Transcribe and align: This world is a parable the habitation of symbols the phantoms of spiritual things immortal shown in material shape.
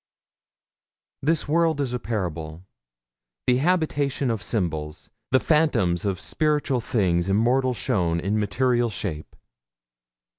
This 1.21 1.47
world 1.47 1.79
is 1.79 1.93
a 1.93 1.99
parable 1.99 2.65
the 3.45 3.57
habitation 3.57 4.31
of 4.31 4.41
symbols 4.41 5.11
the 5.29 5.39
phantoms 5.39 6.05
of 6.05 6.19
spiritual 6.19 6.81
things 6.81 7.29
immortal 7.29 7.75
shown 7.75 8.19
in 8.19 8.39
material 8.39 8.89
shape. 8.89 9.35